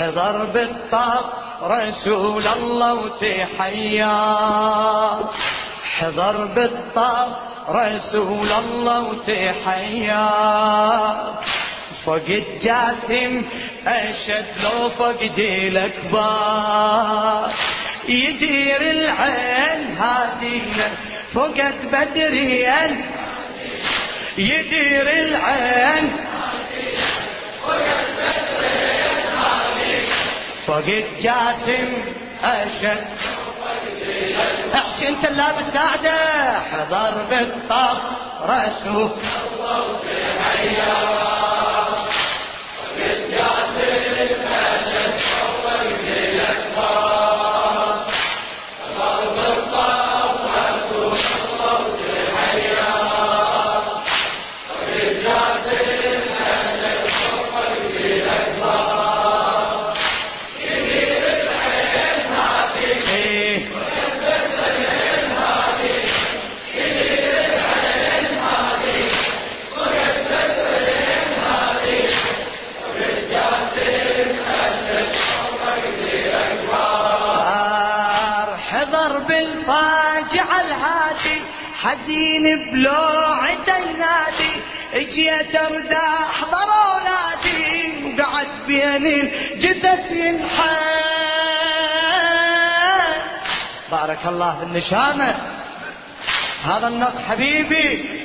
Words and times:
حضر 0.00 0.44
بالطاف 0.44 1.24
رسول 1.62 2.46
الله 2.46 2.94
وتحيا 2.94 4.16
حضر 5.98 6.44
بالطاف 6.46 7.28
رسول 7.68 8.52
الله 8.52 9.00
وتحيا 9.00 10.28
فقد 12.04 12.44
جاسم 12.62 13.42
أشد 13.86 14.46
لو 14.62 14.90
فقدي 14.90 15.68
الأكبر 15.68 17.50
يدير 18.08 18.80
العين 18.80 19.96
هادينا 19.96 20.88
فقد 21.34 21.74
بدريا 21.92 22.96
يدير 24.38 25.10
العين 25.10 26.10
فقد 30.70 31.04
جاسم 31.20 31.92
أشد 32.44 33.04
احكي 34.74 35.08
انت 35.08 35.24
اللابس 35.24 35.64
ساعده 35.72 36.60
حضر 36.60 37.22
بالطف 37.30 38.00
رسول 38.42 39.10
حزين 81.82 82.70
بلوعته 82.72 83.76
ينادي 83.76 84.54
اجيت 84.94 85.54
ارداح 85.56 86.44
ضر 86.44 86.70
اولادي. 86.92 88.14
وقعد 88.18 88.48
بين 88.66 89.06
الجثث 89.06 90.10
ينحى 90.10 90.76
بارك 93.90 94.26
الله 94.26 94.58
بالنشامه 94.60 95.36
هذا 96.64 96.88
النص 96.88 97.16
حبيبي. 97.28 98.20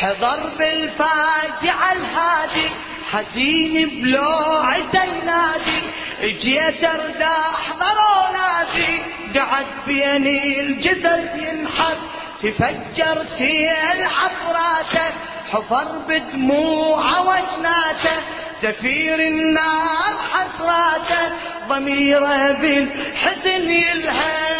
حضر 0.00 0.50
بالفاجعة 0.58 1.92
الهادي. 1.92 2.70
حزين 3.12 4.02
بلوعته 4.02 5.04
ينادي 5.04 5.82
اجيت 6.20 6.84
ارداح 6.84 7.72
ضر 7.78 7.98
اولادي. 8.16 9.03
قعد 9.34 9.66
بين 9.86 10.26
الجثث 10.60 11.42
ينحر 11.42 11.96
تفجر 12.42 13.24
سيل 13.38 14.02
عفراته 14.04 15.12
حفر 15.52 15.88
بدموع 16.08 17.18
وجناته 17.20 18.16
زفير 18.62 19.20
النار 19.20 20.14
حسراته 20.32 21.32
ضميره 21.68 22.52
بالحزن 22.52 23.70
يلهى. 23.70 24.54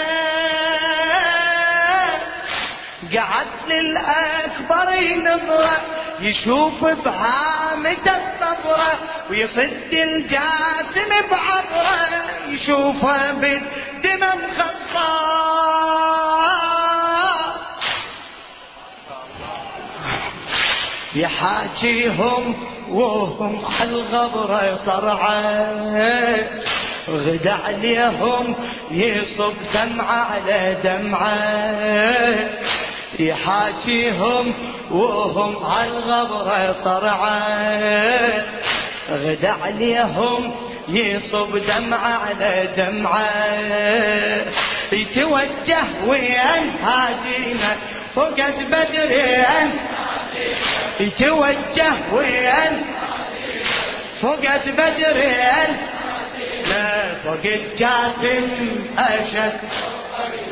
قعد 3.14 3.46
للأكبر 3.68 4.94
ينظره 4.94 5.80
يشوف 6.20 6.84
بهامة 6.84 7.90
الصبرة 7.90 8.98
ويصد 9.30 9.92
الجاسم 9.92 11.10
بعبرة 11.30 12.24
يشوفه 12.48 13.32
بالدم 13.32 14.20
مخطط 14.20 14.74
يحاكيهم 21.14 22.54
وهم 22.88 23.64
على 23.80 23.90
الغبرة 23.90 24.78
صرعة. 24.86 25.74
غدا 27.08 27.52
عليهم 27.52 28.54
يصب 28.90 29.54
دمعة 29.74 30.24
على 30.24 30.76
دمعة. 30.84 32.48
يحاكيهم 33.20 34.54
وهم 34.90 35.66
على 35.66 35.88
الغبرة 35.88 36.72
صرعة 36.84 38.44
غدا 39.10 39.50
عليهم 39.62 40.54
يصب 40.88 41.56
دمعة 41.56 42.18
على 42.26 42.68
دمعة. 42.76 43.34
يتوجه 44.92 45.84
وين 46.06 46.70
هادينا؟ 46.82 47.76
فقد 48.14 48.54
بدرين 48.70 49.70
يتوجه 51.00 51.94
وين؟ 52.12 52.86
فقد 54.22 54.62
بدرين 54.66 55.76
فقد 57.24 57.60
جاسم 57.78 58.48
أشد. 58.98 59.58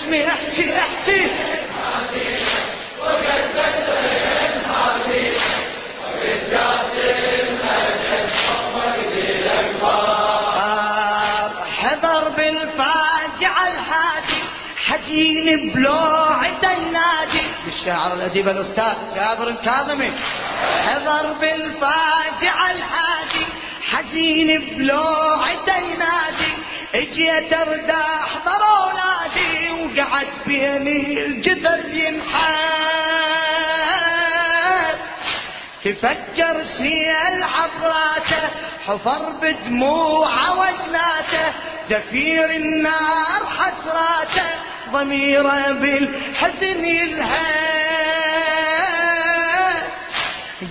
نشمي 0.00 0.28
احكي 0.28 0.78
احكي. 0.78 1.30
حضر 11.80 12.28
بالفاجعة 12.28 13.68
الهادي 13.68 14.42
حزين 14.86 15.72
بلوعته 15.72 16.70
ينادي 16.72 17.42
بالشاعر 17.64 18.14
الأديب 18.14 18.48
الأستاذ 18.48 19.14
جابر 19.14 19.48
الكاظمي. 19.48 20.12
حضر 20.86 21.32
بالفاجعة 21.32 22.70
الحادي 22.70 23.46
حزين 23.90 24.76
بلوعته 24.76 25.76
ينادي 25.76 26.52
اجيت 26.94 27.52
ارداح 27.52 28.28
ضر 28.44 28.64
اولادي 28.78 29.59
وقعد 29.98 30.26
بيني 30.46 31.26
الجدر 31.26 31.80
ينحاد 31.92 32.40
تفجر 35.84 36.64
سيل 36.78 37.42
عبراته 37.42 38.48
حفر 38.86 39.30
بدموع 39.42 40.50
وجناته 40.50 41.52
زفير 41.90 42.50
النار 42.50 43.46
حسراته 43.58 44.48
ضميره 44.92 45.72
بالحزن 45.72 46.84
يلهى 46.84 47.70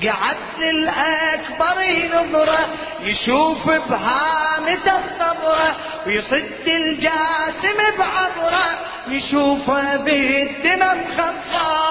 قعد 0.03 0.35
الأكبر 0.59 1.81
ينظره 1.81 2.67
يشوف 3.01 3.69
بهامة 3.69 4.85
الصبرة 4.85 5.75
ويصد 6.07 6.67
الجاسم 6.67 7.97
بعبره 7.99 8.65
يشوفه 9.07 9.95
بالدم 9.97 10.79
مخفى 10.79 11.89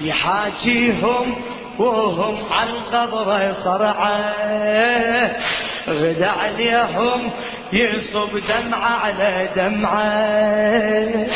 يحاجيهم 0.00 1.42
وهم 1.78 2.38
على 2.52 2.70
القبر 2.70 3.54
صرعة 3.64 4.34
غدا 5.88 6.30
عليهم 6.30 7.30
يصب 7.72 8.38
دمعة 8.38 8.90
على 9.04 9.48
دمعة. 9.56 11.26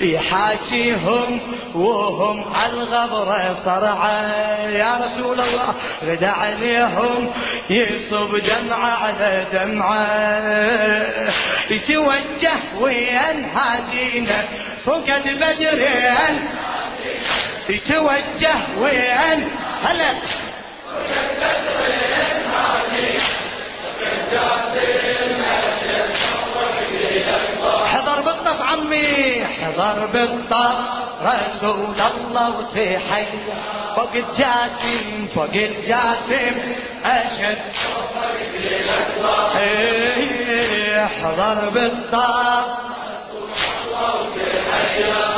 يحاكيهم 0.00 1.40
وهم 1.74 2.44
على 2.54 2.72
الغبرة 2.72 3.56
صرعة 3.64 4.22
يا 4.68 5.00
رسول 5.04 5.40
الله 5.40 5.74
غدا 6.02 6.30
عليهم. 6.30 7.32
يصب 7.70 8.36
دمعة 8.36 8.90
على 8.90 9.46
دمعة. 9.52 11.32
يتوجه 11.70 12.58
وين 12.80 13.44
هادينا 13.44 14.44
فقد 14.84 15.22
بدرين 15.24 16.48
يتوجه 17.68 18.54
وين 18.78 19.48
هلا 19.84 20.12
حضر 27.86 28.20
بالطف 28.20 28.62
عمي 28.62 29.46
حضر 29.46 30.06
بالطف. 30.06 31.01
رسول 31.22 31.96
الله 32.00 32.58
وتحي 32.58 33.26
فوق 33.96 34.12
الجاسم 34.14 35.26
فوق 35.34 35.54
الجاسم 35.54 36.54
أشد. 37.04 37.58
إيه، 39.56 41.06
حضر 41.06 41.68
بالطف 41.68 42.66
يدير 44.36 45.31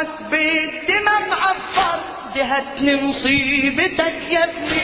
اشوفك 0.00 0.30
بالدمى 0.30 1.16
معفر 1.30 2.00
دهتني 2.34 2.96
مصيبتك 2.96 4.14
يا 4.30 4.44
ابني. 4.44 4.82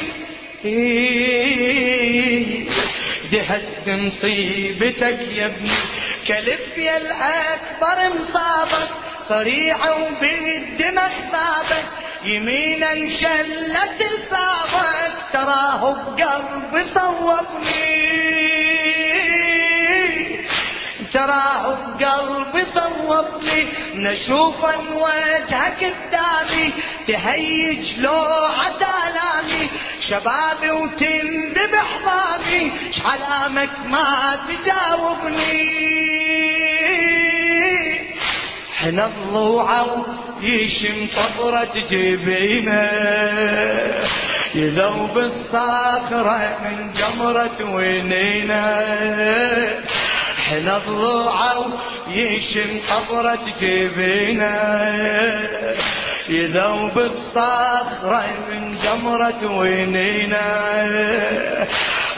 دهتني 3.32 4.06
مصيبتك 4.06 5.20
يا 5.32 5.46
ابني. 5.46 5.78
كلف 6.28 6.78
يا 6.78 6.96
الأكبر 6.96 7.98
مصابك 8.18 8.88
صريعة 9.28 9.90
وبالدمى 10.02 11.06
صابك 11.32 11.84
يمينا 12.24 12.92
شلت 13.20 14.00
لصابك 14.02 15.12
تراه 15.32 15.82
بقلبي 15.92 16.84
صوبني. 16.94 17.85
تراه 21.16 21.76
بقلبي 21.98 22.64
صوبني 22.74 23.60
نشوفا 23.94 24.74
وجهك 24.76 25.80
قدامي 25.80 26.72
تهيج 27.06 28.00
لوعة 28.00 28.80
آلامي. 29.06 29.70
شبابي 30.08 30.70
وتنذبح 30.70 31.88
ضامي 32.04 32.72
شعلامك 32.92 33.70
ما 33.86 34.38
تجاوبني. 34.48 35.86
حنا 38.76 39.06
الضوعة 39.06 40.06
يشم 40.42 41.06
طبرة 41.16 41.74
جبينة. 41.90 42.90
يذوب 44.54 45.18
الصخرة 45.18 46.58
من 46.64 46.92
جمرة 46.92 47.58
ونينة. 47.74 48.66
إحنا 50.46 50.78
ضلوعه 50.78 51.66
يشم 52.08 52.80
قبرة 52.90 53.46
جبينه 53.60 54.54
يذوب 56.28 56.98
الصخرة 56.98 58.26
من 58.50 58.78
جمرة 58.78 59.56
وينينا. 59.58 60.46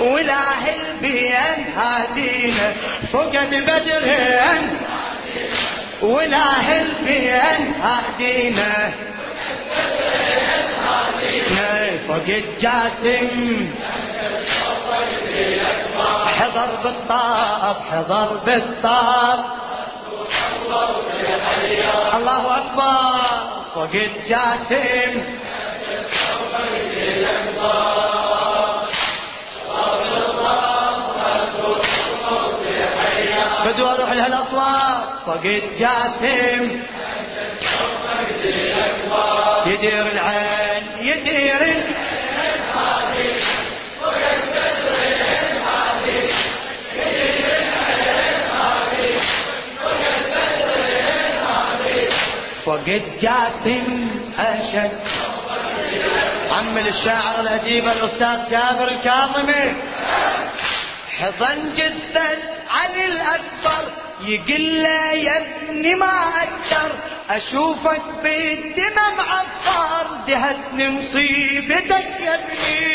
ولا 0.00 0.42
البين 0.74 1.58
هادينا 1.76 2.72
فقد 3.12 3.50
بدرين 3.54 4.80
ولا 6.02 6.80
البين 6.80 7.72
هادينا. 7.82 8.92
فقد 12.08 12.44
جاسم. 12.60 13.68
حضر 16.48 16.68
بالطاب 16.84 17.76
حضر 17.90 18.36
بالطاب 18.46 19.44
الله 22.14 22.56
أكبر. 22.56 23.20
وقد 23.76 24.10
جاسم 24.28 25.12
بدو 33.66 33.86
أروح 33.86 34.12
لها 34.12 34.26
الأصوات. 34.26 35.02
فقد 35.26 35.62
جاسم 35.78 36.82
يدير 39.66 40.06
العين 40.10 40.82
يدير 41.00 41.56
العين. 41.56 42.07
وقد 52.68 53.02
جاسم 53.22 54.08
أشد. 54.38 54.98
عم 56.50 56.78
الشاعر 56.78 57.40
الأديب 57.40 57.84
الأستاذ 57.88 58.50
جابر 58.50 58.88
الكاظمي. 58.88 59.74
حضن 61.18 61.74
جثة 61.76 62.38
علي 62.70 63.04
الأكبر 63.04 63.82
يقول 64.20 64.82
له 64.82 65.12
يا 65.12 65.36
ابني 65.38 65.94
ما 65.94 66.12
أقدر 66.42 66.90
أشوفك 67.30 68.02
بالدمى 68.22 69.06
معفر 69.18 70.06
دهتني 70.28 70.90
مصيبتك 70.90 72.20
يا 72.20 72.34
ابني. 72.34 72.88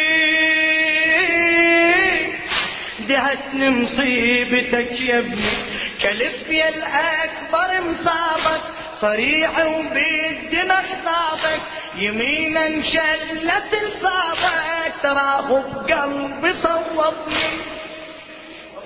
دهتني 3.10 3.70
مصيبتك 3.70 5.02
يا 5.02 5.20
ابني. 5.20 5.54
كلف 6.02 6.50
يا 6.50 6.70
الأكبر 6.70 7.70
مصابك 7.82 8.73
صريح 9.04 9.52
وبالدمى 9.66 10.78
خطابك 10.90 11.62
يمينا 11.96 12.66
شلت 12.68 13.72
لصابك 13.84 14.94
تراه 15.04 15.50
بقلبي 15.88 16.54
صوبني. 16.64 17.48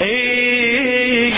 إيه 0.01 1.33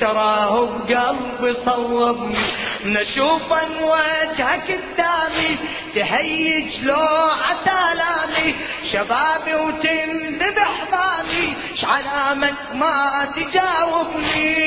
تراه 0.00 0.54
بقلبي 0.66 1.54
صوبني. 1.64 2.46
نشوفا 2.84 3.62
وجهك 3.82 4.68
قدامي 4.70 5.58
تهيج 5.94 6.70
لوعة 6.84 7.66
آلامي 7.66 8.54
شبابي 8.92 9.54
وتنذبح 9.54 10.72
ضامي 10.90 11.56
شعلامك 11.80 12.54
ما 12.74 13.28
تجاوبني. 13.36 14.64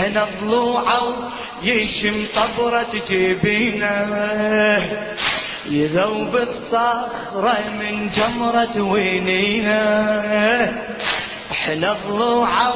حنا 0.00 0.28
ضلوعه 0.40 1.32
يشم 1.62 2.26
طبرة 2.36 2.92
جبينه. 3.10 3.96
يذوب 5.66 6.36
الصخرة 6.36 7.58
من 7.80 8.10
جمرة 8.10 8.80
وينينه. 8.80 9.80
حنا 11.52 11.96
ضلوعه 12.08 12.74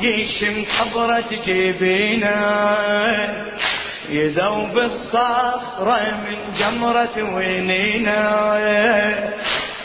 يشم 0.00 0.64
طبرة 0.78 1.30
جبينه. 1.46 2.76
يذوب 4.08 4.78
الصخرة 4.78 6.00
من 6.26 6.38
جمرة 6.58 7.34
وينينه. 7.34 8.20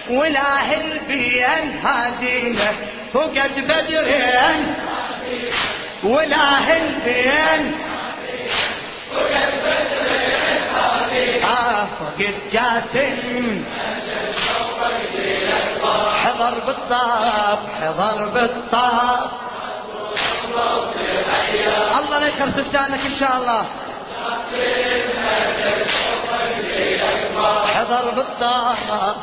ولا 0.09 0.75
البين 0.75 1.65
هادينا 1.83 2.71
فقد 3.13 3.53
بدرين 3.59 4.75
ولا 6.05 6.77
البين 6.77 7.75
آه 11.43 11.85
فقد 11.99 12.35
جاسم. 12.51 13.65
حضر 16.23 16.53
بالطاف 16.65 17.59
حضر 17.81 18.25
بالطاف. 18.25 19.29
الله 21.99 22.19
لا 22.19 22.27
يخرس 22.27 22.57
لسانك 22.57 22.99
إن 23.05 23.15
شاء 23.19 23.37
الله. 23.37 23.65
حضر 27.75 28.09
بالطاقة 28.09 29.15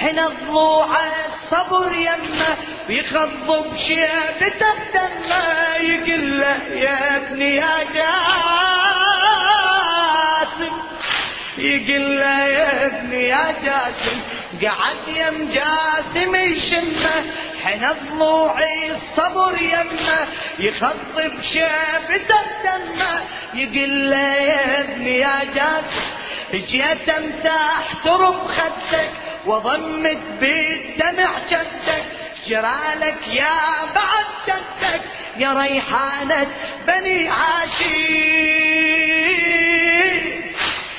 حين 0.00 0.18
الضوع 0.18 0.96
الصبر 1.06 1.92
يمه 1.94 2.56
بيخضب 2.88 3.72
بشيبته 3.74 4.74
دمه 4.94 5.76
يقول 5.80 6.40
له 6.40 6.58
يا 6.74 7.16
ابني 7.16 7.56
يا 7.56 7.78
جاسم. 10.56 10.74
يقول 11.58 12.18
يا 12.18 12.86
ابني 12.86 13.28
يا 13.28 13.54
جاسم. 13.64 14.20
قعد 14.62 15.08
يم 15.08 15.50
جاسم 15.50 16.34
يشمه 16.36 17.24
حين 17.64 17.84
الضلوع 17.84 18.54
الصبر 18.90 19.62
يمه 19.62 20.26
يخضب 20.58 21.32
شيبته 21.52 22.40
دمه 22.64 23.22
يقول 23.54 24.10
له 24.10 24.34
يا 24.34 24.80
ابني 24.80 25.18
يا 25.18 25.44
جاسم. 25.54 26.06
جيت 26.54 27.08
امسح 27.08 27.82
ترب 28.04 28.46
خدك 28.48 29.10
وضمت 29.46 30.18
بالدمع 30.40 31.30
جدك 31.50 32.04
جرالك 32.46 33.28
يا 33.32 33.84
بعد 33.94 34.26
جدك 34.48 35.00
يا 35.36 35.52
ريحانة 35.52 36.46
بني 36.86 37.28
عاشي 37.28 38.26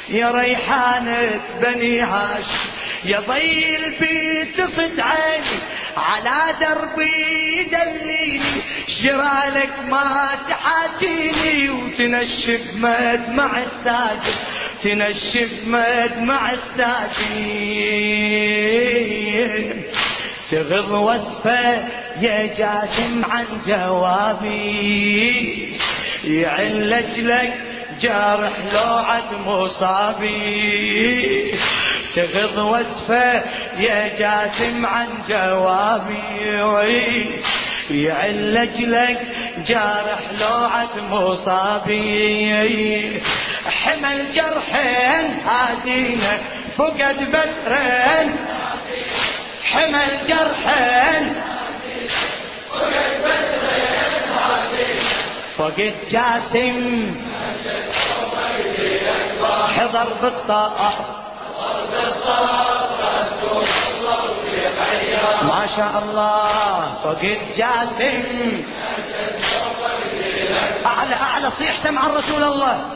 يا 0.10 0.32
ريحانة 0.32 1.40
بني 1.62 2.02
عاشي 2.02 2.68
يا 3.06 3.20
ضي 3.20 3.76
البيت 3.76 4.62
صد 4.62 5.00
عيني 5.00 5.60
على 5.98 6.54
دربي 6.60 7.64
دليني 7.72 8.62
شرالك 9.04 9.74
ما 9.90 10.30
تحاجيني 10.50 11.70
وتنشف 11.70 12.62
مدمع 12.74 13.52
الساجد. 13.64 14.36
تنشف 14.84 15.52
مدمع 15.66 16.52
الساجين 16.52 17.98
تغض 20.52 20.92
وصفة 20.92 21.88
يا 22.22 22.46
جاسم 22.58 23.26
عن 23.26 23.46
جوابي. 23.68 24.98
يعلج 26.24 27.20
لك 27.20 27.54
جارح 28.02 28.54
لوعد 28.74 29.24
مصابي. 29.46 30.38
تغض 32.16 32.58
وصفة 32.58 33.44
يا 33.80 34.08
جاسم 34.20 34.86
عن 34.86 35.08
جوابي. 35.30 36.18
يعلج 37.92 38.82
لك 38.82 39.22
جارح 39.68 40.22
لوعد 40.40 40.98
مصابي. 41.12 42.52
حمل 43.84 44.34
جرحين 44.34 45.40
هادينا 45.48 46.38
فقد 46.78 47.18
بدرين. 47.34 48.36
حمل 49.64 50.12
جرحين. 50.28 51.36
فقد 55.58 55.96
جاسم. 56.12 56.80
حضر 59.78 60.14
بالطاقة. 60.22 60.92
ما 65.44 65.68
شاء 65.78 66.04
الله 66.04 66.94
فقد 67.04 67.40
جاسم. 67.58 68.64
أعلى 71.62 71.70
أعلى 71.70 71.74
صيح 71.74 71.84
سمع 71.84 72.08
رسول 72.08 72.44
الله. 72.44 72.92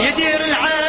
يدير 0.00 0.44
العين. 0.44 0.86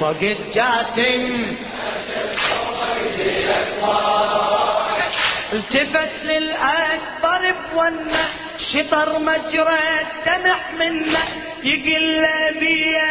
فقد 0.00 0.38
جاسم 0.54 1.56
التفت 5.60 6.24
للأكبر 6.24 7.54
بونه 7.72 8.28
شطر 8.72 9.18
مجرى 9.18 9.78
الدمع 10.00 10.58
منه 10.78 11.18
يقل 11.64 12.26
بيا. 12.60 13.10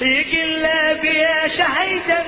يقل 0.00 0.64
بيا 1.02 1.46
شهيدا 1.56 2.24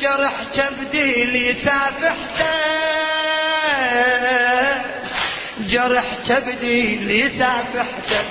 جرح 0.00 0.34
كبدي 0.54 1.22
اللي 1.22 1.54
سافحته. 1.64 2.54
جرح 5.58 6.04
كبدي 6.28 6.94
اللي 6.94 7.38
سافحته. 7.38 8.24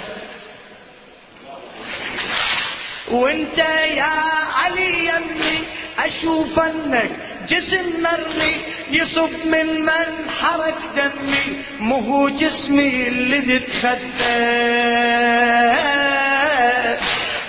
وانت 3.11 3.57
يا 3.57 4.15
علي 4.55 5.07
يمي 5.07 5.76
أشوف 5.99 6.59
انك 6.59 7.11
جسم 7.49 8.01
مرمي 8.03 8.55
يصب 8.91 9.29
من 9.45 9.81
من 9.85 10.29
حرك 10.39 10.75
دمي 10.95 11.61
مو 11.79 12.29
جسمي 12.29 13.07
اللي 13.07 13.59
تتخدى 13.59 14.47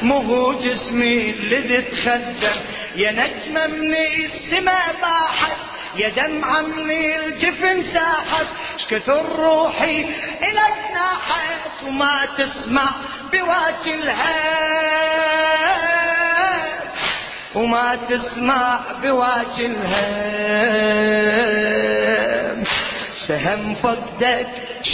مو 0.02 0.52
جسمي 0.60 1.30
اللي 1.30 1.82
تتخدى 1.82 2.52
يا 2.96 3.10
نجمة 3.12 3.66
من 3.66 3.94
السما 3.94 4.78
باحت 5.02 5.56
يا 5.96 6.08
دمعة 6.08 6.60
من 6.62 6.90
الجفن 7.14 7.82
ساحت. 7.94 8.46
شكثر 8.78 9.26
روحي 9.36 10.00
إلك 10.48 10.78
ناحت 10.94 11.84
وما 11.86 12.28
تسمع 12.38 12.90
بواجلها 13.32 14.38
وما 17.54 17.98
تسمع 18.08 18.80
بواجلها 19.02 20.08
سهم 23.26 23.74
فقدك 23.74 24.46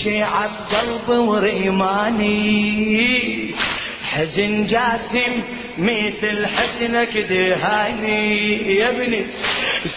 شيعة 0.05 0.51
بقلب 0.71 1.09
وريماني. 1.29 2.45
حزن 4.05 4.67
جاسم 4.67 5.43
مثل 5.79 6.47
حزنك 6.47 7.19
دهاني. 7.19 8.77
يا 8.77 8.89
ابني 8.91 9.27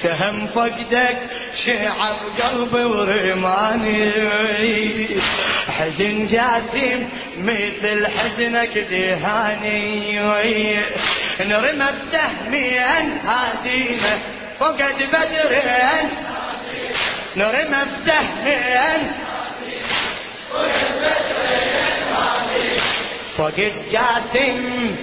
سهم 0.03 0.47
فقدك 0.47 1.17
شيعة 1.65 2.19
بقلب 2.37 2.73
ورماني 2.73 4.11
حزن 5.67 6.25
جاسم 6.25 7.07
مثل 7.37 8.07
حزنك 8.07 8.77
دهاني. 8.77 10.21
نرمى 11.41 11.85
بسهمين 11.91 13.19
هادينا 13.27 14.19
فقد 14.59 14.97
بدرين. 15.13 16.09
نرمى 17.35 17.81
بسهمين 17.85 19.11
فقد 23.37 23.73
جاسم 23.91 24.95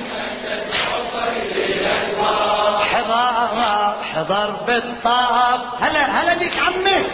حضر 2.92 3.94
حضر 4.14 4.50
بالطاف. 4.66 5.60
هلا 5.82 6.04
هلا 6.20 6.34
بك 6.34 6.52
عمي. 6.66 7.04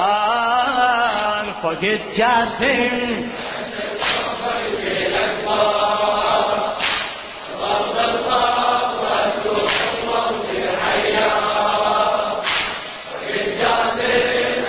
آه 0.00 1.44
فقد 1.62 2.00
جاسم 2.16 3.30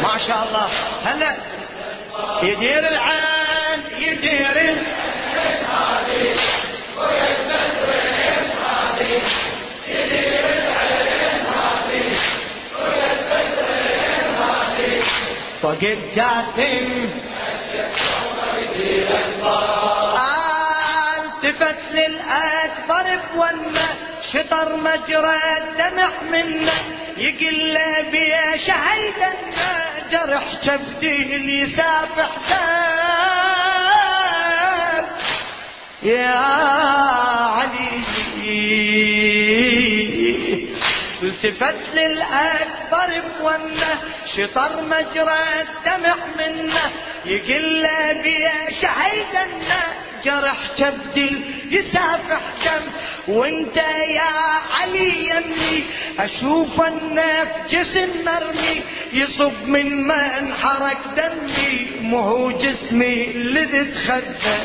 ما 0.03 0.17
شاء 0.27 0.47
الله. 0.47 0.69
هلا. 1.03 1.35
يدير 2.43 2.87
العين 2.87 3.83
يدير 3.99 4.75
طقت 15.63 15.97
جاسم 16.15 17.09
التفت 21.61 21.91
للأكبر 21.91 23.19
بونه 23.33 23.89
شطر 24.33 24.75
مجرى 24.75 25.39
الدمع 25.57 26.09
منه 26.31 26.73
يقل 27.17 27.77
بيا 28.11 28.57
شهيدنا 28.57 29.89
جرح 30.11 30.43
كبدي 30.63 31.35
اليسافح 31.35 32.29
يا 36.03 36.35
علي. 37.55 38.03
التفت 41.23 41.75
للأكبر 41.93 43.21
بونه 43.41 43.99
شطر 44.37 44.81
مجرى 44.81 45.43
الدمع 45.61 46.15
منه 46.39 46.91
يقل 47.25 47.87
بيا 48.23 48.81
شهيدنا 48.81 50.08
جرح 50.23 50.57
كبدي 50.77 51.41
يسافح 51.71 52.41
دم 52.65 52.85
وانت 53.35 53.77
يا 53.77 54.31
علي 54.81 55.29
يمي 55.29 55.83
أشوف 56.19 56.81
النف 56.81 57.47
جسم 57.71 58.09
مرمي 58.25 58.81
يصب 59.13 59.67
من 59.67 60.07
ما 60.07 60.39
انحرق 60.39 61.01
دمي 61.17 61.87
مو 62.01 62.51
جسمي 62.51 63.23
اللي 63.31 63.85
تخدم 63.85 64.59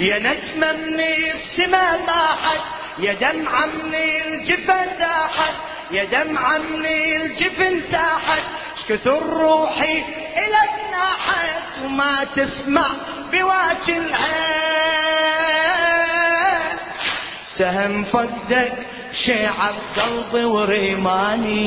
يا 0.00 0.18
نجمة 0.18 0.72
من 0.72 1.00
السما 1.34 1.96
طاحت 2.06 2.60
يا 2.98 3.12
دمعة 3.12 3.66
من 3.66 3.94
الجفن 3.94 4.86
ساحت 4.98 5.54
يا 5.90 6.04
دمعة 6.04 6.58
من 6.58 6.86
الجفن 6.86 7.80
ساحت. 7.92 8.42
كثر 8.88 9.22
روحي 9.22 9.98
إلك 10.38 10.74
ناحت 10.92 11.84
وما 11.84 12.24
تسمع 12.36 12.90
بواجه 13.32 13.98
العين 13.98 15.04
سهم 17.58 18.04
فقدك 18.04 18.72
شيعة 19.26 19.72
بقلبي 19.96 20.44
وريماني. 20.44 21.64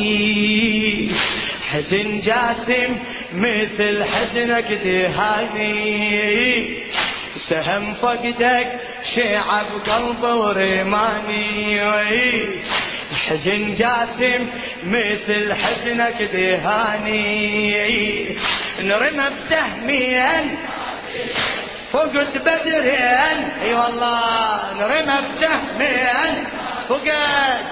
حزن 1.67 2.19
جاسم 2.19 2.97
مثل 3.33 4.03
حزنك 4.03 4.71
دهاني 4.73 5.67
سهم 7.49 7.93
فقدك 7.93 8.79
شيعة 9.15 9.65
بقلبي 9.73 10.27
وريماني. 10.27 11.81
حزن 13.17 13.75
جاسم 13.75 14.41
مثل 14.83 15.53
حزنك 15.53 16.21
دهاني. 16.33 17.67
نرمى 18.79 19.29
بسهمين 19.29 20.57
فقد 21.91 22.29
بدرين 22.45 23.37
أي 23.63 23.73
والله 23.73 24.73
نرمى 24.79 25.17
بسهمين. 25.27 26.33
فقد 26.89 27.09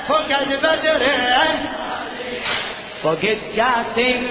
فقد 0.07 0.49
بدرين 0.63 1.57
فقد 3.03 3.39
جاسم. 3.55 4.23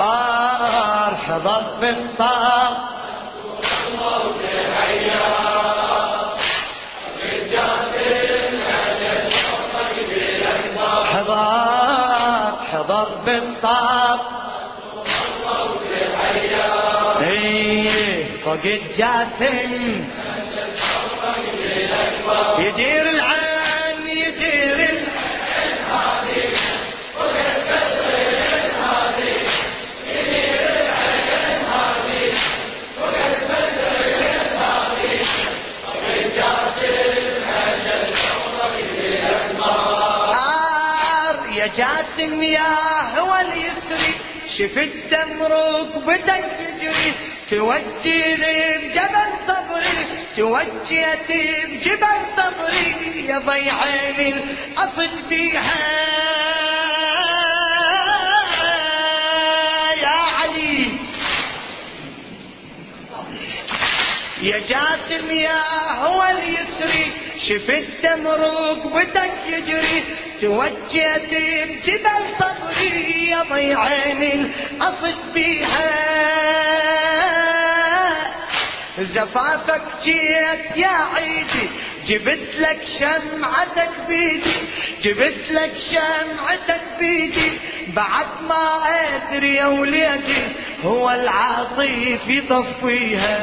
طار 0.00 1.12
حضر 1.26 1.64
بالطار 1.80 2.99
حضر 13.00 13.14
بالطار 13.26 14.18
إيه 17.20 18.24
فقد 18.44 18.80
جاسم 18.98 20.04
يدير 22.58 23.10
العين 23.10 23.39
جاسم 42.40 42.42
يا 42.42 43.18
هو 43.18 43.36
اليسري 43.36 44.14
شفت 44.58 44.92
دمرك 45.10 45.96
بدك 46.06 46.44
تجري 46.58 47.12
توجه 47.50 48.34
لي 48.36 48.78
بجبل 48.78 49.32
صبري. 49.46 50.06
توجهتي 50.36 51.66
بجبل 51.66 52.20
صبري. 52.36 53.26
يا 53.26 53.38
ضي 53.38 53.70
عيني 53.70 54.34
اصد 54.76 55.28
بيها 55.28 55.76
يا 60.02 60.18
علي. 60.38 60.86
يا 64.42 64.58
جاسم 64.58 65.30
يا 65.30 65.62
هو 65.92 66.22
اليسري 66.22 67.12
شفت 67.48 67.86
دمرك 68.02 68.86
بدك 68.86 69.32
يجري 69.46 70.04
توجهت 70.40 71.30
بجبل 71.30 72.24
صبري 72.38 73.28
يا 73.30 73.42
ضي 73.42 73.74
عيني 73.74 74.50
اصد 74.80 75.32
بيها 75.34 75.90
زفافك 78.98 79.82
جيت 80.04 80.76
يا 80.76 80.96
عيدي 81.14 81.68
جبت 82.06 82.54
لك 82.58 82.80
شمعتك 82.98 83.90
بيدي 84.08 84.54
جبت 85.02 85.50
لك 85.50 85.72
شمعتك 85.90 86.80
بيدي. 86.98 87.58
بعد 87.96 88.26
ما 88.48 88.80
أدري 88.86 89.54
يا 89.54 89.66
وليدي 89.66 90.42
هو 90.84 91.10
العاطيف 91.10 92.20
يطفيها. 92.28 93.36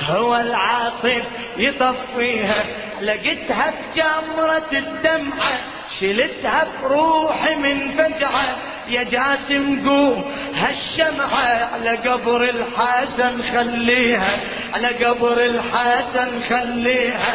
هو 0.00 0.36
العاصف 0.36 1.22
يطفيها. 1.56 2.64
لقيتها 3.00 3.74
بجمرة 3.94 4.70
الدمعة 4.72 5.58
شلتها 6.00 6.66
بروحي 6.82 7.54
من 7.54 7.90
فجعة. 7.90 8.56
يا 8.88 9.02
جاسم 9.02 9.88
قوم 9.88 10.24
هالشمعة 10.54 11.70
على 11.74 11.96
قبر 11.96 12.44
الحسن 12.50 13.42
خليها 13.42 14.38
على 14.74 14.88
قبر 15.04 15.44
الحسن 15.44 16.40
خليها. 16.48 17.34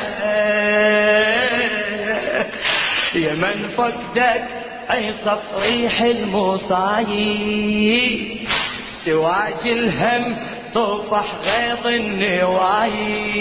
يا 3.15 3.33
من 3.33 3.69
فقدك 3.77 4.43
أي 4.91 5.13
صفريح 5.13 6.01
المصايب 6.01 7.37
سواج 9.05 9.67
الهم 9.67 10.37
طفح 10.73 11.25
غيظ 11.43 11.87
النوايب 11.87 13.35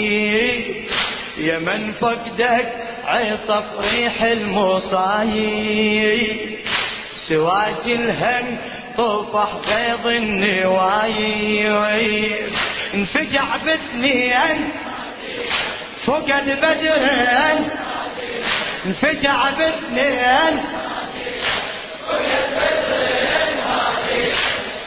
يا 1.37 1.59
من 1.59 1.91
فقدك 1.93 2.73
عصف 3.05 3.65
ريح 3.79 4.23
المصايب. 4.23 5.79
سواج 7.29 7.87
الهم 7.87 8.57
طفح 8.97 9.49
غيظ 9.67 10.07
النوايب. 10.07 11.55
انفجع 12.93 13.43
باثنين 13.65 14.69
فقد 16.05 16.49
بدرين 16.49 17.69
انفجع 18.85 19.49
باثنين 19.49 20.63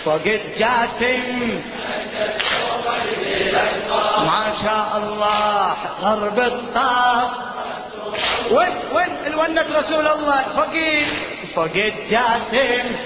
فقد 0.05 0.41
جاسم 0.59 1.61
ما 4.19 4.48
شاء 4.63 4.89
الله. 4.97 5.77
غرب 6.03 6.39
الطاق. 6.39 7.31
وين 8.51 8.75
وين 8.93 9.17
الونة 9.27 9.67
رسول 9.75 10.09
الله؟ 10.09 10.43
فقيد 10.57 11.07
فقد 11.57 11.93
جاسم. 12.11 12.97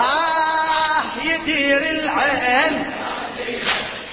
آه 0.00 1.02
يدير 1.22 1.82
العين. 1.90 2.92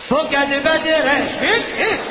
فقد 0.10 0.50
بدره 0.50 2.09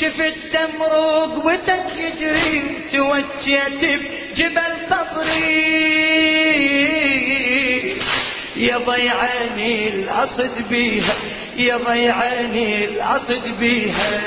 شفت 0.00 0.34
دم 0.52 0.82
رقبتك 0.82 1.86
يجري 1.96 2.62
توجهت 2.92 3.84
بجبل 3.84 4.72
صبري. 4.90 6.00
يا 8.56 8.78
ضيعاني 8.78 9.88
الأصد 9.88 10.68
بيها 10.68 11.14
يا 11.56 11.76
ضيعاني 11.76 12.84
الأصد 12.84 13.44
بيها. 13.60 14.20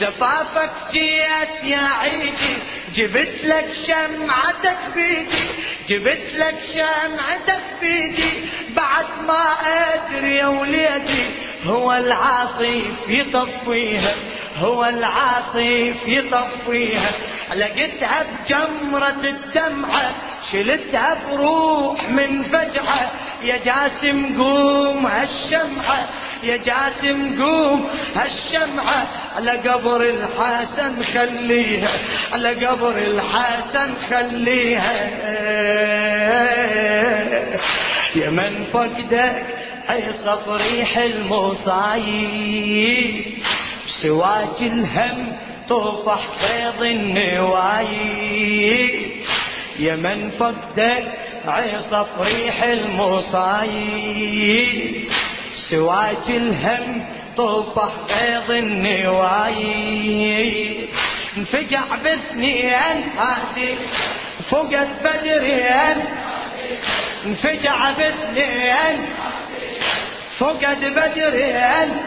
زفافك 0.00 0.70
جيت 0.92 1.64
يا 1.64 1.78
عيدي 2.00 2.54
جبت 2.94 3.44
لك 3.44 3.68
شمعتك 3.86 4.78
بيدي 4.94 5.44
جبت 5.88 6.34
لك 6.34 6.58
شمعتك 6.74 7.64
بيدي. 7.80 8.32
بعد 8.76 9.06
ما 9.26 9.56
أدري 9.94 10.34
يا 10.34 10.46
وليدي 10.46 11.47
هو 11.66 11.92
العاصف 11.92 13.08
يطفيها 13.08 14.14
هو 14.58 14.84
العاصف 14.84 15.96
يطفيها. 16.06 17.10
لقيتها 17.54 18.22
بجمرة 18.22 19.20
الدمعة 19.24 20.10
شلتها 20.52 21.18
بروح 21.30 22.10
من 22.10 22.42
فجعة. 22.42 23.10
يا 23.42 23.56
جاسم 23.64 24.42
قوم 24.42 25.06
هالشمعة 25.06 26.08
يا 26.42 26.56
جاسم 26.56 27.42
قوم 27.42 27.88
هالشمعة. 28.16 29.06
على 29.36 29.50
قبر 29.50 30.02
الحسن 30.02 31.02
خليها 31.02 31.90
على 32.32 32.66
قبر 32.66 32.98
الحسن 32.98 33.94
خليها. 34.10 35.10
يا 38.16 38.30
من 38.30 38.64
فقدك 38.72 39.57
عصف 39.88 40.48
ريح 40.48 40.98
المصايب 40.98 42.44
سواج 44.02 44.62
الهم 44.62 45.32
طفح 45.68 46.28
فيض 46.40 46.82
النوايب. 46.82 48.10
يا 49.78 49.96
من 49.96 50.30
فقدك 50.30 51.04
عصف 51.46 52.20
ريح 52.20 52.62
المصايب 53.42 53.88
سواج 55.70 56.26
الهم 56.28 57.06
طفح 57.36 57.92
بيض 58.08 58.50
النوايب. 58.50 60.08
انفجع 61.36 61.82
باثنين 62.04 63.02
هادي 63.18 63.74
فقد 64.50 64.88
بدرين 65.04 65.98
انفجع 67.26 67.90
باثنين 67.90 69.08
فقد 70.38 70.80
بدرين 70.80 72.00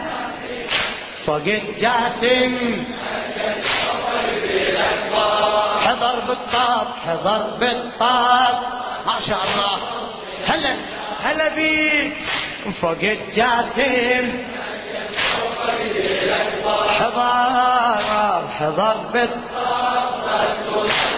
فقد 1.25 1.61
جاسم. 1.79 2.85
حضر 5.85 6.19
بالطاب 6.27 6.87
حضر 7.07 7.41
بالطاب. 7.59 8.55
ما 9.05 9.19
شاء 9.27 9.39
الله. 9.43 9.77
هلا 10.47 10.75
هلا 11.23 11.55
بيك 11.55 12.13
فقد 12.81 13.19
جاسم. 13.35 14.25
حضر 16.99 18.47
حضر 18.59 18.95
بالطاب. 19.13 21.10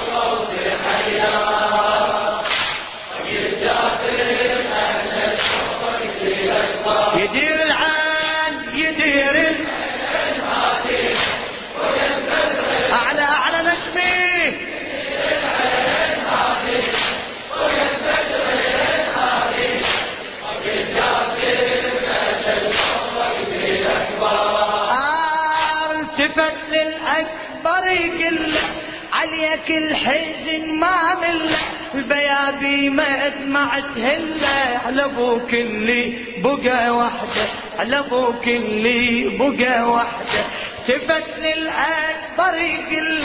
عليك 29.64 29.78
الحزن 29.84 30.80
ما 30.80 31.16
مل 31.22 31.50
البيابي 31.96 32.90
ما 32.90 33.28
دمعت 33.30 33.98
هلا 33.98 34.78
على 34.86 35.06
أبوك 35.06 35.54
اللي 35.54 36.26
بقى 36.44 36.90
وحدة 36.98 37.46
على 37.80 38.00
أبوك 38.00 38.48
اللي 38.48 39.38
بقى 39.38 39.90
وحدة. 39.92 40.44
التفت 40.90 41.40
للأكبر 41.40 42.58
يقل 42.58 43.24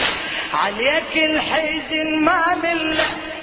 عليك 0.54 1.14
الحزن 1.16 2.18
ما 2.24 2.54
مل 2.62 2.94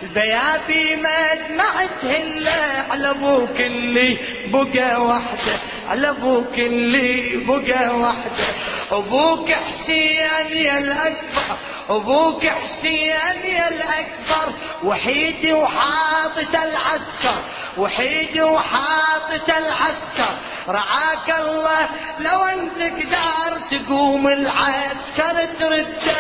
البيابي 0.03 0.95
ما 0.95 1.33
دمعت 1.49 2.05
هلا 2.05 2.81
على 2.91 3.09
أبوك 3.09 3.61
اللي 3.61 4.17
بقى 4.47 5.01
وحدة. 5.05 5.55
على 5.89 6.09
أبوك 6.09 6.59
اللي 6.59 7.37
بقى 7.37 7.95
وحده 7.99 8.45
أبوك 8.91 9.51
حسين 9.51 10.57
يا 10.57 10.77
الأكبر 10.77 11.57
أبوك 11.89 12.45
حسين 12.47 13.45
يا 13.45 13.67
الأكبر 13.67 14.53
وحيد 14.83 15.51
وحاطط 15.51 16.55
العسكر 16.55 17.35
وحيد 17.77 18.39
وحاطط 18.41 19.49
العسكر. 19.49 20.33
رعاك 20.67 21.29
الله 21.39 21.89
لو 22.19 22.43
أنت 22.43 22.71
تقدر 22.79 23.59
تقوم 23.71 24.27
العسكر 24.27 25.45
ترده. 25.59 26.15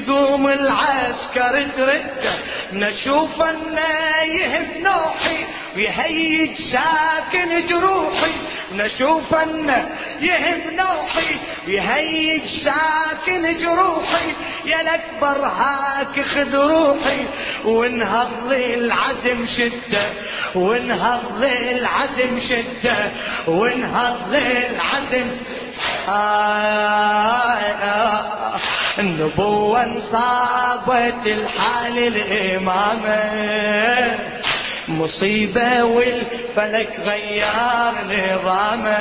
تقوم 0.00 0.48
العسكر 0.48 1.66
ترده 1.76 2.34
نشوف 2.72 3.42
أنه 3.42 4.24
يهب 4.40 4.66
نوحي 4.80 5.44
ويهيج 5.76 6.50
ساكن 6.72 7.66
جروحي. 7.66 8.32
نشوف 8.74 9.34
أنه 9.34 9.88
يهب 10.20 10.60
نوحي 10.72 11.36
يهيج 11.66 12.42
ساكن 12.64 13.58
جروحي. 13.58 14.32
يا 14.64 14.80
الأكبر 14.80 15.46
هاك 15.46 16.20
خذ 16.20 16.54
روحي. 16.54 17.24
وانهض 17.64 18.52
العزم 18.52 19.46
شدة. 19.56 20.10
وانهض 20.54 21.42
العزم 21.42 22.40
شدة. 22.48 23.10
وانهض 23.46 24.34
العزم 24.34 25.30
النبوة 28.98 29.84
انصابت 29.84 31.26
الحال 31.26 31.98
الإمامة 31.98 33.20
مصيبة 34.88 35.84
والفلك 35.84 37.00
غير 37.00 37.44
نظامه 38.04 38.98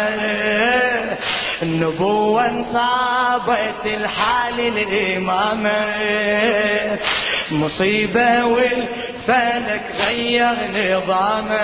النبوة 1.61 2.45
انصابت 2.45 3.85
الحال 3.85 4.59
الإمامة 4.59 5.87
مصيبة 7.51 8.45
والفلك 8.45 9.81
غير 10.07 10.55
نظامه 10.71 11.57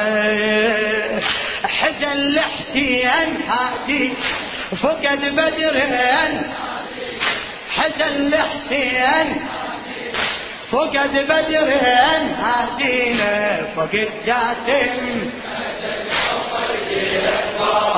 حزن 1.63 2.11
الاحتيان 2.11 3.37
هادي. 3.47 4.13
فقد 4.81 5.21
بدرين 5.35 6.41
حزن 7.69 8.01
الاحتيان 8.01 9.35
فقد 10.71 11.13
بدرين 11.13 12.35
هادينا 12.43 13.63
فقد 13.75 14.09
جاسم 14.25 15.31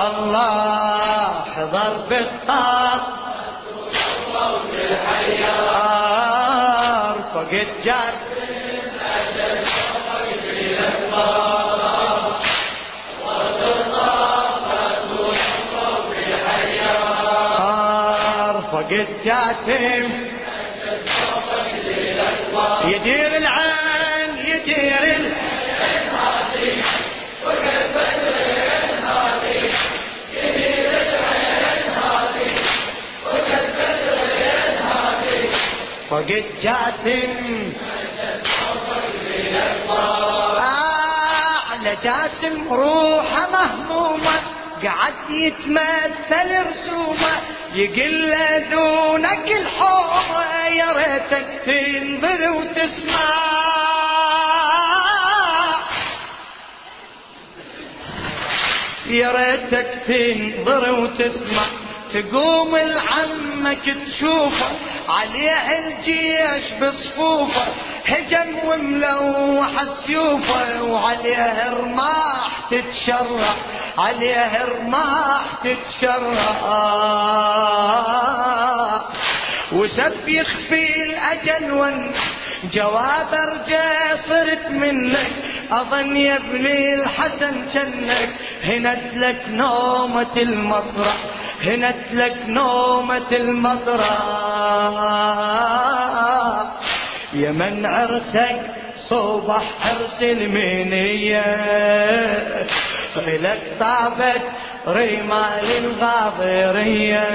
الله 0.07 1.43
حضر 1.55 1.93
بالطاق. 2.09 3.03
فقد 7.33 7.67
جاسم 7.83 8.34
وقد 18.85 19.07
جاتم 19.25 20.11
يدير 22.85 23.37
العين 23.37 24.37
يدير 24.45 24.87
العين 24.87 25.33
وقت 36.11 36.45
جاسم 36.63 37.73
أعلى 40.59 41.97
جاسم 42.03 42.73
روحه 42.73 43.49
مهمومة 43.51 44.35
قعد 44.83 45.13
يتمثل 45.29 46.49
رسومه. 46.69 47.54
يقل 47.75 48.69
دونك 48.71 49.47
الحومة 49.51 50.67
يا 50.67 50.91
ريتك 50.91 51.47
تنظر 51.65 52.49
وتسمع. 52.51 53.35
يا 59.07 59.31
ريتك 59.31 59.87
تنظر 60.07 60.91
وتسمع 60.99 61.65
تقوم 62.13 62.77
لعمك 62.77 63.85
تشوفه 64.07 64.71
عليه 65.09 65.77
الجيش 65.79 66.71
بصفوفه 66.81 67.67
هجم 68.07 68.55
وملوح 68.67 69.71
سيوفه 70.05 70.83
وعليه 70.83 71.69
رماح 71.73 72.51
تتشرع 72.71 73.55
عليه 73.97 74.65
رماح 74.65 75.41
تتشرع؟ 75.63 76.55
وسب 79.71 80.27
يخفي 80.29 81.03
الأجل 81.03 81.71
ون 81.73 82.11
جواب 82.73 83.33
ارجع 83.33 84.15
صرت 84.29 84.67
منك. 84.69 85.31
أظن 85.71 86.17
يا 86.17 86.35
ابني 86.35 86.93
الحسن 86.93 87.67
جنك 87.73 88.29
هنت 88.63 89.13
لك 89.15 89.41
نومة 89.49 90.37
المسرح. 90.37 91.17
هنت 91.63 92.11
لك 92.11 92.37
نومة 92.47 93.31
المسرح. 93.31 94.17
يا 97.33 97.51
من 97.51 97.85
عرسك 97.85 98.61
صبح 99.09 99.63
عرس 99.85 100.21
المنية. 100.21 101.45
لك 103.17 103.61
طابت 103.79 104.41
رمال 104.87 105.65
الغاضرية 105.77 107.27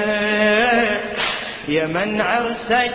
يا 1.67 1.85
من 1.87 2.21
عرسك 2.21 2.93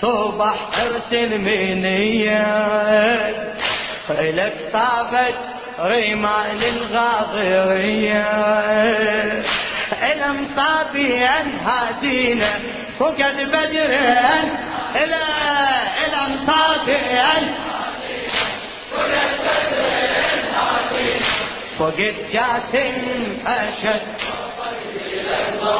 صبح 0.00 0.56
عرس 0.78 1.12
المنية. 1.12 2.46
لك 4.10 4.54
طابت 4.72 5.34
رمال 5.78 6.64
الغاضرية 6.64 8.24
علم 10.02 10.48
طابيا 10.56 11.44
هادينا 11.64 12.50
فقد 12.98 13.36
بدرا 13.40 14.42
إلى 14.96 15.24
علم 15.98 16.46
طابيا 16.46 17.54
فقد 21.78 22.14
جاسم 22.32 22.96
أشد. 23.46 24.02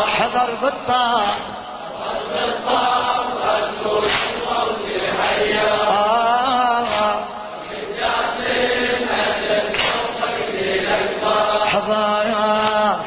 حضر 0.06 0.50
بالطار 0.62 1.26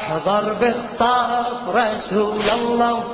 حضر 0.08 0.52
بالطاف 0.52 1.46
رسول 1.68 2.50
الله. 2.50 3.04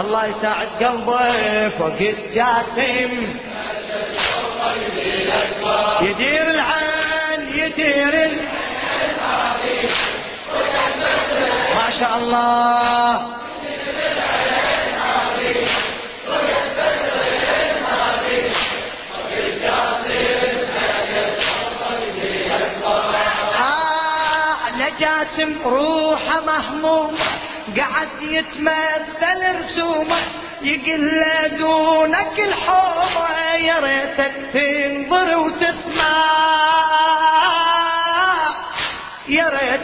الله 0.00 0.26
يساعد 0.26 0.68
قلبه 0.80 1.68
فقد 1.68 2.16
جاسم 2.34 3.12
يدير 6.00 6.50
العين 6.50 7.40
يدير 7.54 8.14
ال... 8.24 8.38
ما 11.74 11.90
شاء 12.00 12.16
الله. 12.16 13.38
جاسم 25.00 25.58
روحه 25.64 26.40
مهموم. 26.40 27.18
قعد 27.76 28.22
يتمثل 28.22 29.40
رسومه. 29.60 30.20
يقل 30.62 31.24
دونك 31.58 32.36
الحومة 32.38 33.54
يا 33.54 33.78
ريتك 33.78 34.34
تنظر 34.52 35.38
وتسمع. 35.38 36.87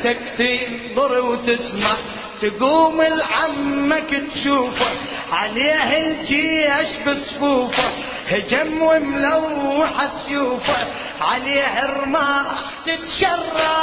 يا 0.04 0.10
ريتك 0.10 0.20
تنظر 0.38 1.20
وتسمع. 1.20 1.96
تقوم 2.42 3.02
لعمك 3.02 4.22
تشوفه 4.34 4.86
عليه 5.32 5.96
الجيش 5.98 6.88
بصفوفه 7.06 7.88
هجم 8.28 8.82
وملوح 8.82 10.06
سيوفه 10.26 10.86
عليه 11.20 11.86
رماح 11.86 12.46
تتشرع 12.86 13.78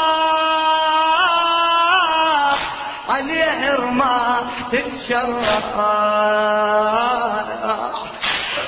عليه 3.09 3.75
رماح 3.75 4.43
تتشرح. 4.71 5.65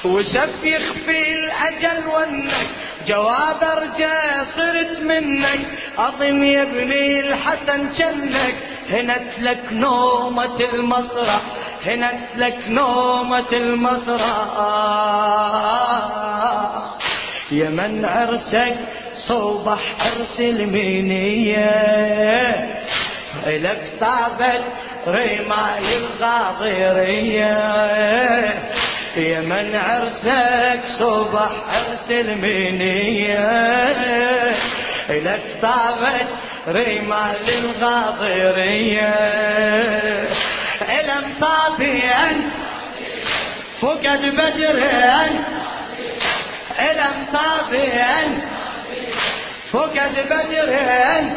وسف 0.05 0.63
يخفي 0.63 1.33
الأجل 1.33 2.07
ونك 2.07 2.67
جواب 3.07 3.63
أرجع 3.63 4.43
صرت 4.43 4.99
منك. 5.01 5.59
أظن 5.97 6.45
يا 6.45 6.61
ابني 6.61 7.19
الحسن 7.19 7.93
جنك. 7.93 8.55
هنت 8.89 9.39
لك 9.39 9.63
نومة 9.71 10.59
المسرح. 10.73 11.41
هنت 11.85 12.35
لك 12.35 12.57
نومة 12.67 13.51
المسرح. 13.53 14.47
يا 17.51 17.69
من 17.69 18.05
عرسك 18.05 18.75
صوبح 19.27 19.79
عرس 19.99 20.39
المينية. 20.39 21.73
لك 23.47 23.93
طابت 23.99 24.63
رمال 25.07 25.85
الغاضرية 25.93 27.53
يا 29.17 29.39
من 29.41 29.75
عرسك 29.75 30.81
صبح 30.99 31.51
عرس 31.69 32.11
المنية. 32.11 33.39
لك 35.09 35.57
طابت 35.61 36.27
رمال 36.67 37.49
الغاضرية 37.49 39.13
علم 40.81 41.33
طابيا 41.41 42.51
فقد 43.81 44.21
بدرا 44.25 45.29
علم 46.79 47.25
طابيا 47.33 48.41
فقد 49.71 50.13
بدرا 50.29 51.35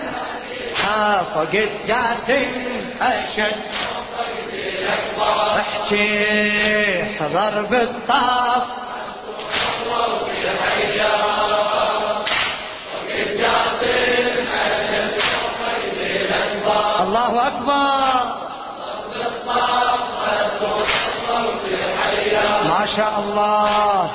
فقد 1.34 1.68
جاسم 1.86 2.48
أشد. 3.00 3.62
احكي 5.61 7.05
حضر 7.20 7.62
بالطاف. 7.62 8.62
الله 17.00 17.46
أكبر. 17.46 18.46
ما 22.68 22.87
شاء 22.96 23.14
الله. 23.18 24.11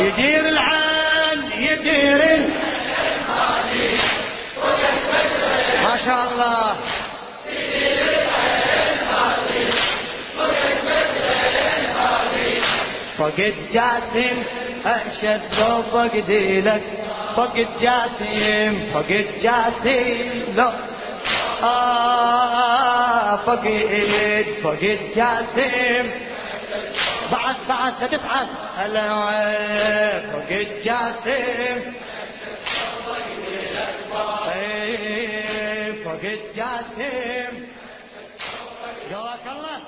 يدير 0.00 0.48
العالم 0.48 0.61
شاء 6.04 6.32
الله. 6.32 6.76
فقد 13.18 13.54
جاسم 13.72 14.42
أشد 14.86 15.40
لو 15.58 15.82
فقدي 15.82 16.60
لك. 16.60 16.82
فقد 17.36 17.68
جاسم 17.80 18.90
فقد 18.94 19.26
جاسم 19.42 20.42
لو 20.56 20.72
آه 21.62 23.36
فقد 23.36 23.66
فقد 24.64 24.98
جاسم. 25.16 26.10
بعد 27.32 27.56
بعد 27.68 27.92
لا 28.00 28.06
تتعب 28.06 28.48
هلا 28.76 29.06
فقد 30.32 30.68
جاسم. 30.84 31.92
فقد 36.22 36.52
جاسم 36.54 37.66
جواك 39.10 39.46
الله. 39.46 39.82